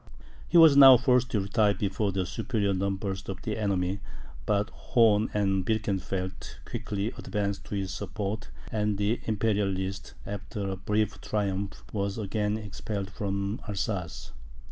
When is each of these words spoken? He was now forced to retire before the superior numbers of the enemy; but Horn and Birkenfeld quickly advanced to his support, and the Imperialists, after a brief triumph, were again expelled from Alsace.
He 0.47 0.57
was 0.57 0.75
now 0.75 0.97
forced 0.97 1.29
to 1.29 1.39
retire 1.41 1.75
before 1.75 2.11
the 2.11 2.25
superior 2.25 2.73
numbers 2.73 3.29
of 3.29 3.43
the 3.43 3.55
enemy; 3.55 3.99
but 4.47 4.71
Horn 4.71 5.29
and 5.31 5.63
Birkenfeld 5.63 6.55
quickly 6.65 7.11
advanced 7.19 7.65
to 7.65 7.75
his 7.75 7.91
support, 7.93 8.49
and 8.71 8.97
the 8.97 9.21
Imperialists, 9.25 10.15
after 10.25 10.67
a 10.67 10.75
brief 10.75 11.21
triumph, 11.21 11.83
were 11.93 12.09
again 12.17 12.57
expelled 12.57 13.11
from 13.11 13.61
Alsace. 13.69 14.31